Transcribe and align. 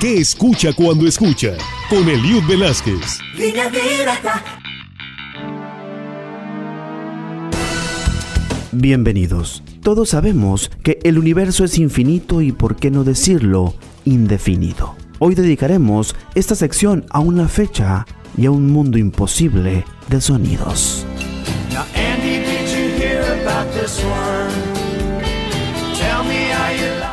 ¿Qué 0.00 0.18
escucha 0.18 0.72
cuando 0.72 1.06
escucha? 1.06 1.56
Con 1.88 2.08
Eliud 2.08 2.42
Velázquez. 2.48 3.18
Bienvenidos. 8.72 9.62
Todos 9.82 10.10
sabemos 10.10 10.70
que 10.82 10.98
el 11.04 11.18
universo 11.18 11.64
es 11.64 11.78
infinito 11.78 12.40
y, 12.40 12.52
por 12.52 12.76
qué 12.76 12.90
no 12.90 13.04
decirlo, 13.04 13.74
indefinido. 14.04 14.96
Hoy 15.18 15.34
dedicaremos 15.34 16.16
esta 16.34 16.54
sección 16.54 17.04
a 17.10 17.20
una 17.20 17.48
fecha 17.48 18.06
y 18.36 18.46
a 18.46 18.50
un 18.50 18.70
mundo 18.70 18.98
imposible 18.98 19.84
de 20.08 20.20
sonidos. 20.20 21.06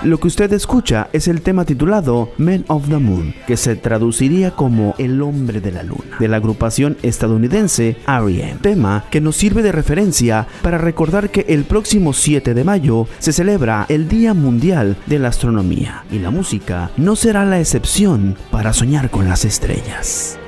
Lo 0.04 0.18
que 0.18 0.27
usted 0.27 0.54
escucha 0.54 1.09
es 1.11 1.27
el 1.27 1.41
tema 1.41 1.66
titulado 1.66 2.31
Men 2.38 2.63
of 2.70 2.88
the 2.88 2.99
Moon, 2.99 3.36
que 3.45 3.57
se 3.57 3.75
traduciría 3.75 4.52
como 4.52 4.95
El 4.98 5.21
hombre 5.21 5.59
de 5.59 5.73
la 5.73 5.84
luna, 5.84 6.17
de 6.20 6.30
la 6.30 6.38
agrupación 6.38 6.95
estadounidense 7.03 7.98
R.E.M. 8.07 8.59
Tema 8.62 9.04
que 9.12 9.20
nos 9.20 9.35
sirve 9.35 9.62
de 9.62 9.73
referencia 9.73 10.48
para 10.62 10.77
recordar 10.77 11.31
que 11.31 11.45
el 11.49 11.66
próximo 11.66 12.13
7 12.13 12.54
de 12.54 12.63
mayo 12.63 13.07
se 13.20 13.34
celebra 13.34 13.85
el 13.90 14.07
Día 14.07 14.34
Mundial 14.34 14.95
de 15.05 15.20
la 15.20 15.27
Astronomía 15.27 16.05
y 16.09 16.20
la 16.20 16.31
música 16.31 16.91
no 16.95 17.18
será 17.18 17.43
la 17.43 17.59
excepción 17.59 18.38
para 18.52 18.71
soñar 18.71 19.09
con 19.09 19.27
las 19.27 19.43
estrellas. 19.43 20.40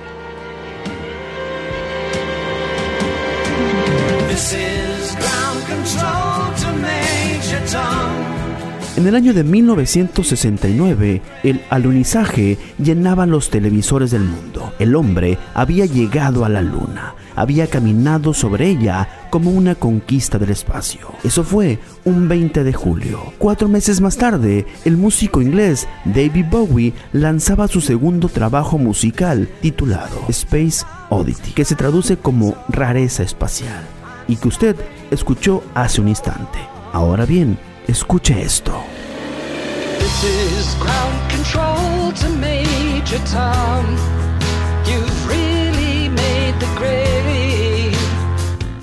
En 9.02 9.08
el 9.08 9.16
año 9.16 9.34
de 9.34 9.44
1969, 9.44 11.24
el 11.42 11.62
alunizaje 11.72 12.60
llenaba 12.78 13.26
los 13.26 13.50
televisores 13.50 14.12
del 14.12 14.22
mundo. 14.22 14.74
El 14.78 14.96
hombre 14.96 15.40
había 15.56 15.88
llegado 15.88 16.46
a 16.46 16.50
la 16.50 16.62
luna, 16.62 17.16
había 17.36 17.66
caminado 17.66 18.36
sobre 18.36 18.70
ella 18.70 19.10
como 19.32 19.50
una 19.50 19.74
conquista 19.74 20.38
del 20.38 20.52
espacio. 20.52 21.14
Eso 21.24 21.44
fue 21.44 21.80
un 22.06 22.28
20 22.28 22.64
de 22.64 22.74
julio. 22.74 23.34
Cuatro 23.40 23.68
meses 23.68 24.02
más 24.02 24.18
tarde, 24.18 24.68
el 24.86 24.98
músico 24.98 25.42
inglés 25.42 25.88
David 26.06 26.46
Bowie 26.52 26.94
lanzaba 27.12 27.68
su 27.68 27.82
segundo 27.82 28.30
trabajo 28.30 28.78
musical 28.78 29.50
titulado 29.62 30.26
Space 30.28 30.86
Oddity, 31.10 31.54
que 31.54 31.66
se 31.66 31.74
traduce 31.74 32.18
como 32.18 32.56
rareza 32.70 33.24
espacial, 33.24 33.84
y 34.28 34.36
que 34.36 34.48
usted 34.48 34.76
escuchó 35.10 35.64
hace 35.74 36.02
un 36.02 36.08
instante. 36.08 36.60
Ahora 36.94 37.26
bien, 37.26 37.58
escuche 37.88 38.40
esto. 38.44 38.91
This 40.22 40.70
is 40.70 40.76
ground 40.76 41.32
control 41.32 42.12
to 42.12 42.30
Major 42.30 43.18
Tom. 43.26 43.84
You've 44.86 45.28
really 45.28 45.61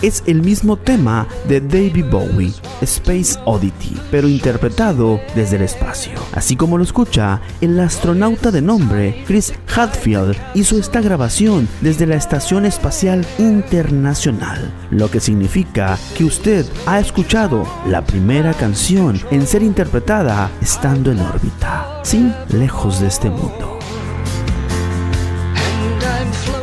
Es 0.02 0.22
el 0.26 0.42
mismo 0.42 0.76
tema 0.76 1.26
de 1.48 1.60
David 1.60 2.06
Bowie, 2.10 2.54
Space 2.82 3.38
Oddity, 3.44 3.96
pero 4.10 4.28
interpretado 4.28 5.20
desde 5.34 5.56
el 5.56 5.62
espacio. 5.62 6.12
Así 6.32 6.56
como 6.56 6.78
lo 6.78 6.84
escucha, 6.84 7.40
el 7.60 7.78
astronauta 7.80 8.50
de 8.50 8.62
nombre 8.62 9.24
Chris 9.26 9.52
Hadfield 9.74 10.36
hizo 10.54 10.78
esta 10.78 11.00
grabación 11.00 11.68
desde 11.80 12.06
la 12.06 12.16
Estación 12.16 12.64
Espacial 12.66 13.26
Internacional, 13.38 14.72
lo 14.90 15.10
que 15.10 15.20
significa 15.20 15.98
que 16.16 16.24
usted 16.24 16.66
ha 16.86 17.00
escuchado 17.00 17.64
la 17.86 18.04
primera 18.04 18.54
canción 18.54 19.20
en 19.30 19.46
ser 19.46 19.62
interpretada 19.62 20.50
estando 20.60 21.10
en 21.10 21.20
órbita, 21.20 22.00
sí, 22.04 22.32
lejos 22.50 23.00
de 23.00 23.08
este 23.08 23.30
mundo. 23.30 23.77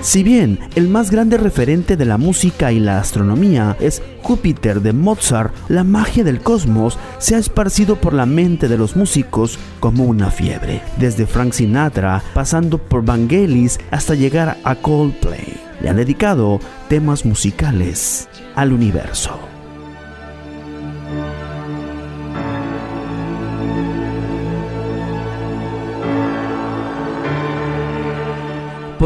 Si 0.06 0.22
bien 0.22 0.60
el 0.76 0.88
más 0.88 1.10
grande 1.10 1.36
referente 1.36 1.98
de 1.98 2.06
la 2.06 2.20
música 2.20 2.72
y 2.72 2.80
la 2.80 3.00
astronomía 3.00 3.76
es 3.80 4.04
Júpiter 4.22 4.82
de 4.82 4.94
Mozart, 4.94 5.52
la 5.68 5.84
magia 5.84 6.24
del 6.24 6.42
cosmos 6.42 7.00
se 7.18 7.34
ha 7.34 7.40
esparcido 7.40 7.96
por 7.96 8.14
la 8.14 8.28
mente 8.28 8.68
de 8.68 8.78
los 8.78 8.96
músicos 8.96 9.58
como 9.80 10.04
una 10.04 10.30
fiebre, 10.30 10.84
desde 11.00 11.26
Frank 11.26 11.54
Sinatra, 11.54 12.22
pasando 12.36 12.78
por 12.78 13.04
Vangelis 13.04 13.80
hasta 13.90 14.14
llegar 14.14 14.58
a 14.64 14.76
Coldplay. 14.76 15.60
Le 15.82 15.90
han 15.90 15.96
dedicado 15.96 16.60
temas 16.88 17.26
musicales 17.26 18.30
al 18.54 18.74
universo. 18.74 19.55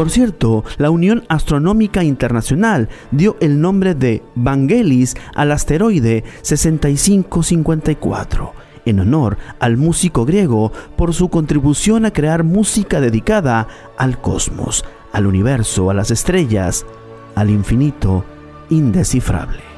Por 0.00 0.08
cierto, 0.08 0.64
la 0.78 0.88
Unión 0.88 1.24
Astronómica 1.28 2.02
Internacional 2.02 2.88
dio 3.10 3.36
el 3.42 3.60
nombre 3.60 3.94
de 3.94 4.22
Vangelis 4.34 5.14
al 5.34 5.52
asteroide 5.52 6.24
6554 6.40 8.54
en 8.86 9.00
honor 9.00 9.36
al 9.58 9.76
músico 9.76 10.24
griego 10.24 10.72
por 10.96 11.12
su 11.12 11.28
contribución 11.28 12.06
a 12.06 12.14
crear 12.14 12.44
música 12.44 12.98
dedicada 12.98 13.68
al 13.98 14.18
cosmos, 14.22 14.86
al 15.12 15.26
universo, 15.26 15.90
a 15.90 15.94
las 15.94 16.10
estrellas, 16.10 16.86
al 17.34 17.50
infinito 17.50 18.24
indescifrable. 18.70 19.69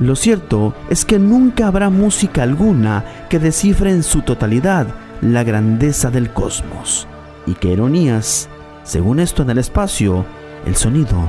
Lo 0.00 0.14
cierto 0.14 0.74
es 0.90 1.04
que 1.04 1.18
nunca 1.18 1.66
habrá 1.66 1.90
música 1.90 2.44
alguna 2.44 3.04
que 3.28 3.40
descifre 3.40 3.90
en 3.90 4.04
su 4.04 4.22
totalidad 4.22 4.86
la 5.20 5.42
grandeza 5.42 6.10
del 6.10 6.32
cosmos. 6.32 7.08
Y 7.46 7.54
qué 7.54 7.72
ironías, 7.72 8.48
según 8.84 9.18
esto 9.18 9.42
en 9.42 9.50
el 9.50 9.58
espacio, 9.58 10.24
el 10.66 10.76
sonido 10.76 11.28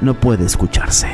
no 0.00 0.14
puede 0.14 0.46
escucharse. 0.46 1.08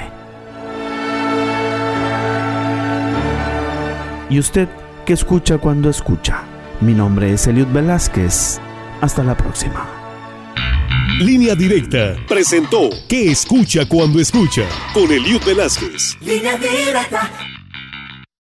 ¿Y 4.30 4.38
usted 4.38 4.68
qué 5.04 5.12
escucha 5.12 5.58
cuando 5.58 5.90
escucha? 5.90 6.42
Mi 6.80 6.94
nombre 6.94 7.32
es 7.32 7.46
Eliud 7.48 7.66
Velázquez. 7.66 8.60
Hasta 9.00 9.24
la 9.24 9.36
próxima. 9.36 10.01
Línea 11.18 11.54
Directa 11.54 12.16
presentó 12.26 12.88
¿Qué 13.08 13.30
escucha 13.30 13.86
cuando 13.86 14.18
escucha? 14.18 14.66
Con 14.94 15.10
Eliud 15.12 15.40
Velázquez. 15.44 16.16
Línea 16.20 16.56
Directa. 16.56 17.51